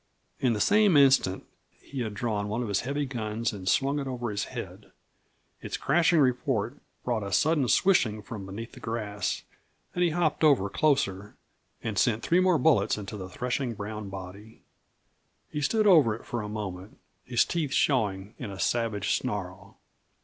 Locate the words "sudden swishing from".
7.31-8.47